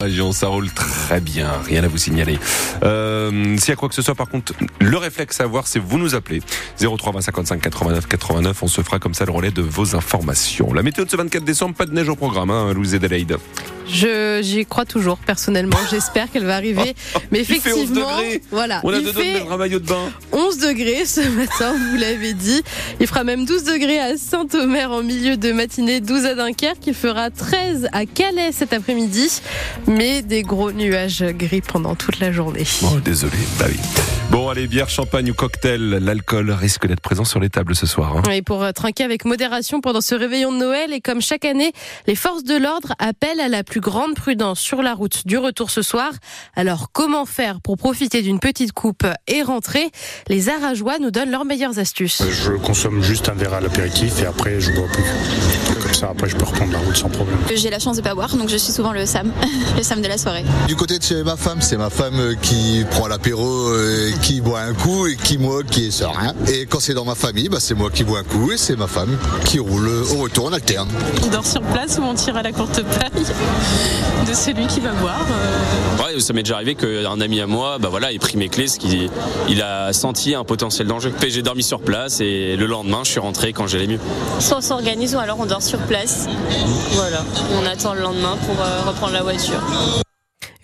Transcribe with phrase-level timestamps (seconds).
[0.00, 2.38] région, ça roule très bien, rien à vous signaler.
[2.84, 5.80] Euh, S'il y a quoi que ce soit, par contre, le réflexe à avoir, c'est
[5.80, 6.40] vous nous appelez
[6.78, 8.62] 03 20 55 89 89.
[8.62, 10.72] On se fera comme ça le relais de vos informations.
[10.72, 13.38] La météo de ce 24 décembre, pas de neige au programme, hein, Louise Adelaide.
[13.88, 15.76] Je j'y crois toujours personnellement.
[15.90, 16.94] J'espère qu'elle va arriver.
[17.32, 18.42] Mais Il fait 11 effectivement, degrés.
[18.50, 20.10] voilà, On a il fait un maillot de bain.
[20.32, 22.62] 11 degrés ce matin, vous l'avez dit.
[23.00, 26.86] Il fera même 12 degrés à Saint-Omer en milieu de matinée, 12 à Dunkerque.
[26.86, 29.40] Il fera 13 à Calais cet après-midi,
[29.86, 32.64] mais des gros nuages gris pendant toute la journée.
[32.82, 33.76] Oh, désolé, bah oui.
[34.30, 38.16] Bon, allez, bière, champagne ou cocktail, l'alcool risque d'être présent sur les tables ce soir.
[38.18, 38.30] hein.
[38.30, 41.72] Et pour euh, trinquer avec modération pendant ce réveillon de Noël, et comme chaque année,
[42.06, 45.70] les forces de l'ordre appellent à la plus grande prudence sur la route du retour
[45.70, 46.10] ce soir.
[46.54, 49.90] Alors, comment faire pour profiter d'une petite coupe et rentrer?
[50.28, 52.22] Les Arageois nous donnent leurs meilleures astuces.
[52.28, 55.77] Je consomme juste un verre à l'apéritif et après je bois plus.
[55.98, 57.36] Ça après je peux reprendre la route sans problème.
[57.52, 59.32] J'ai la chance de pas boire, donc je suis souvent le Sam,
[59.76, 60.44] le Sam de la soirée.
[60.68, 64.40] Du côté de chez ma femme, c'est ma femme euh, qui prend l'apéro, euh, qui
[64.40, 66.34] boit un coup et qui moi qui est serein.
[66.46, 68.76] Et quand c'est dans ma famille, bah, c'est moi qui bois un coup et c'est
[68.76, 69.88] ma femme qui roule.
[70.12, 70.88] Au retour, on alterne.
[71.24, 73.24] On dort sur place ou on tire à la courte paille
[74.28, 75.26] de celui qui va boire.
[75.32, 76.04] euh.
[76.14, 78.68] Ouais, ça m'est déjà arrivé qu'un ami à moi, bah voilà, ait pris mes clés,
[78.68, 79.10] ce qui,
[79.48, 81.12] il a senti un potentiel danger.
[81.26, 83.98] J'ai dormi sur place et le lendemain, je suis rentré quand j'allais mieux.
[84.38, 86.28] Soit on s'organise ou alors on dort sur place.
[86.92, 87.24] Voilà,
[87.60, 89.60] on attend le lendemain pour euh, reprendre la voiture.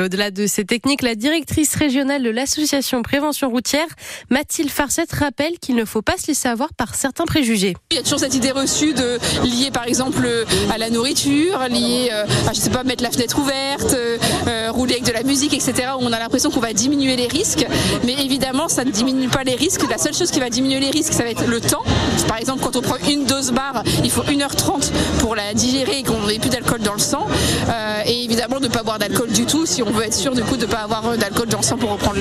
[0.00, 3.86] Au-delà de ces techniques, la directrice régionale de l'association Prévention routière,
[4.30, 7.74] Mathilde Farcette, rappelle qu'il ne faut pas se laisser avoir par certains préjugés.
[7.90, 10.28] Il y a toujours cette idée reçue de liée par exemple
[10.70, 14.70] à la nourriture, liée euh, à je sais pas mettre la fenêtre ouverte, euh, euh,
[14.70, 15.90] rouler avec de la musique, etc.
[15.98, 17.66] Où on a l'impression qu'on va diminuer les risques,
[18.04, 19.82] mais évidemment ça ne diminue pas les risques.
[19.88, 21.82] La seule chose qui va diminuer les risques, ça va être le temps.
[22.26, 24.90] Par exemple, quand on prend une dose barre, il faut 1h30
[25.20, 27.26] pour la digérer et qu'on n'ait plus d'alcool dans le sang.
[27.68, 30.56] Euh, et évidemment, ne pas boire d'alcool du tout si veut être sûr du coup
[30.56, 32.18] de ne pas avoir euh, d'alcool dans le sang pour reprendre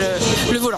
[0.51, 0.77] le volant.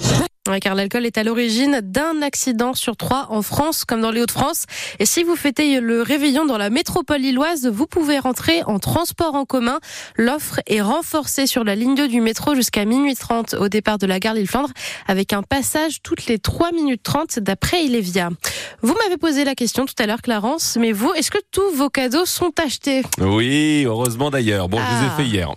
[0.50, 4.22] Ouais, car l'alcool est à l'origine d'un accident sur trois en France, comme dans les
[4.22, 4.63] Hauts-de-France.
[4.97, 9.35] Et si vous fêtez le réveillon dans la métropole lilloise, vous pouvez rentrer en transport
[9.35, 9.79] en commun.
[10.16, 14.07] L'offre est renforcée sur la ligne 2 du métro jusqu'à minuit 30 au départ de
[14.07, 14.69] la gare Lille-Flandre,
[15.07, 18.29] avec un passage toutes les 3 minutes 30 d'après Ilévia.
[18.81, 21.90] Vous m'avez posé la question tout à l'heure, Clarence, mais vous, est-ce que tous vos
[21.90, 23.03] cadeaux sont achetés?
[23.19, 24.68] Oui, heureusement d'ailleurs.
[24.68, 25.16] Bon, je les ai Ah.
[25.16, 25.52] fait hier.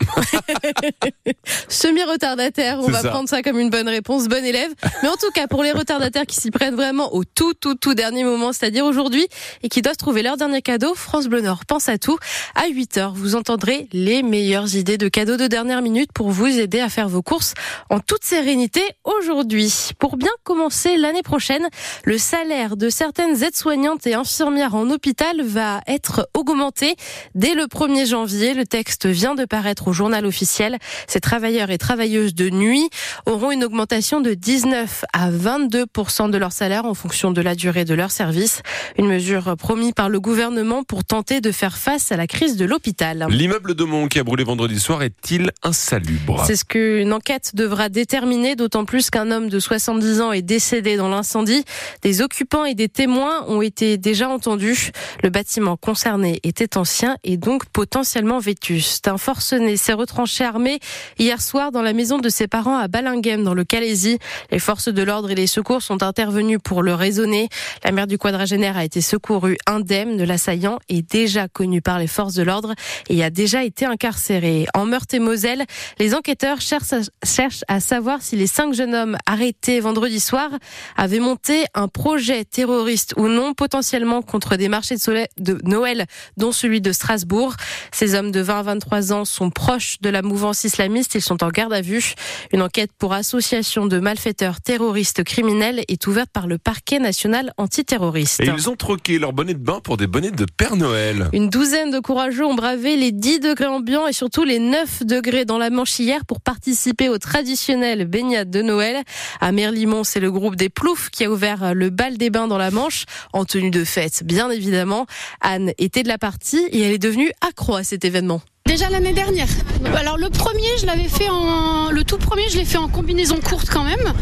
[1.69, 3.09] Semi-retardataire, on va ça.
[3.11, 4.71] prendre ça comme une bonne réponse, bon élève.
[5.03, 7.95] Mais en tout cas, pour les retardataires qui s'y prennent vraiment au tout, tout, tout
[7.95, 9.27] dernier moment, c'est-à-dire aujourd'hui,
[9.63, 12.19] et qui doivent trouver leur dernier cadeau, France Bleu Nord pense à tout.
[12.55, 16.47] À 8 heures, vous entendrez les meilleures idées de cadeaux de dernière minute pour vous
[16.47, 17.55] aider à faire vos courses
[17.91, 19.91] en toute sérénité aujourd'hui.
[19.99, 21.69] Pour bien commencer l'année prochaine,
[22.05, 26.97] le salaire de certaines aides-soignantes et infirmières en hôpital va être augmenté
[27.35, 28.55] dès le 1er janvier.
[28.55, 30.79] Le texte vient de paraître au journal officiel.
[31.07, 32.89] Ces travailleurs et travailleuses de nuit
[33.27, 34.72] auront une augmentation de 19
[35.13, 35.87] à 22
[36.31, 38.63] de leur salaire en fonction de la durée de leur service.
[38.99, 42.65] Une mesure promise par le gouvernement pour tenter de faire face à la crise de
[42.65, 43.27] l'hôpital.
[43.29, 46.45] L'immeuble de Mont qui a brûlé vendredi soir est-il insalubre?
[46.47, 50.97] C'est ce qu'une enquête devra déterminer, d'autant plus qu'un homme de 70 ans est décédé
[50.97, 51.65] dans l'incendie.
[52.03, 54.91] Des occupants et des témoins ont été déjà entendus.
[55.23, 59.09] Le bâtiment concerné était ancien et donc potentiellement vétuste.
[59.09, 60.79] Un forcené s'est retranché armé
[61.19, 64.19] hier soir dans la maison de ses parents à Balinghem, dans le Calaisie.
[64.51, 67.49] Les forces de l'ordre et les secours sont intervenus pour le raisonner.
[67.85, 72.07] La mère du quadragénaire a été secourue indemne de l'assaillant est déjà connue par les
[72.07, 72.75] forces de l'ordre
[73.09, 74.67] et a déjà été incarcérée.
[74.75, 75.65] En Meurthe-et-Moselle,
[75.99, 80.51] les enquêteurs cherchent à, savoir si les cinq jeunes hommes arrêtés vendredi soir
[80.97, 84.97] avaient monté un projet terroriste ou non, potentiellement contre des marchés
[85.39, 86.07] de Noël,
[86.37, 87.55] dont celui de Strasbourg.
[87.93, 91.17] Ces hommes de 20 à 23 ans sont proches de la mouvance islamiste.
[91.17, 92.15] Ils sont en garde à vue.
[92.53, 98.41] Une enquête pour association de malfaiteurs terroristes criminels est ouverte par le parquet national antiterroriste.
[98.41, 101.29] Et ils ont troqué leur bonnet de bain pour des bonnets de Père Noël.
[101.33, 105.45] Une douzaine de courageux ont bravé les 10 degrés ambiants et surtout les 9 degrés
[105.45, 109.03] dans la Manche hier pour participer au traditionnel baignade de Noël.
[109.41, 112.59] À Merlimont, c'est le groupe des Ploufs qui a ouvert le bal des bains dans
[112.59, 115.07] la Manche en tenue de fête, bien évidemment.
[115.41, 118.43] Anne était de la partie et elle est devenue accro à cet événement.
[118.73, 119.49] Déjà l'année dernière.
[119.97, 123.37] Alors le premier, je l'avais fait en, le tout premier, je l'ai fait en combinaison
[123.37, 124.15] courte quand même.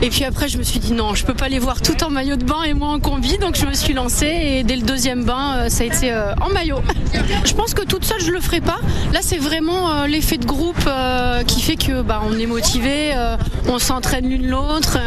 [0.00, 2.08] Et puis après, je me suis dit non, je peux pas les voir tout en
[2.08, 4.82] maillot de bain et moi en combi, donc je me suis lancée et dès le
[4.82, 6.78] deuxième bain, euh, ça a été euh, en maillot.
[7.44, 8.78] Je pense que toute seule, je le ferai pas.
[9.12, 10.88] Là, c'est vraiment euh, l'effet de groupe
[11.46, 13.12] qui fait que bah on est motivé,
[13.68, 14.98] on s'entraîne l'une l'autre,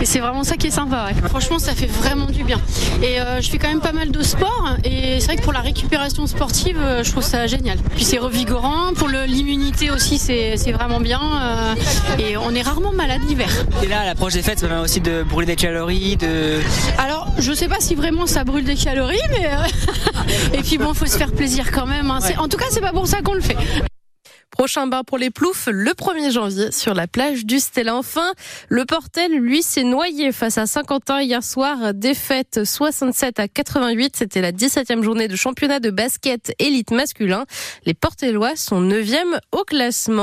[0.00, 1.06] et c'est vraiment ça qui est sympa.
[1.06, 1.28] ouais.
[1.28, 2.60] Franchement, ça fait vraiment du bien.
[3.02, 5.52] Et euh, je fais quand même pas mal de sport, et c'est vrai que pour
[5.52, 7.78] la récupération sportive, euh, je trouve ça génial.
[7.94, 8.92] Puis c'est revigorant.
[8.94, 11.20] Pour l'immunité aussi, c'est vraiment bien.
[11.20, 11.74] euh,
[12.18, 13.48] et on est rarement malade l'hiver.
[13.82, 16.58] Et là, à l'approche des fêtes, ça permet aussi de brûler des calories, de.
[16.98, 19.46] Alors, je sais pas si vraiment ça brûle des calories, mais.
[19.46, 22.10] euh, et puis bon, faut se faire plaisir quand même.
[22.10, 22.18] hein.
[22.38, 23.56] En tout cas, c'est pas pour ça qu'on le fait.
[24.54, 27.96] Prochain bain pour les ploufs le 1er janvier sur la plage du Stella.
[27.96, 28.32] Enfin,
[28.68, 31.92] le Portel, lui, s'est noyé face à Saint-Quentin hier soir.
[31.92, 34.14] Défaite 67 à 88.
[34.14, 37.46] C'était la 17e journée de championnat de basket élite masculin.
[37.84, 40.22] Les Portellois sont 9e au classement.